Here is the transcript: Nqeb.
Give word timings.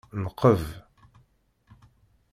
Nqeb. 0.23 0.63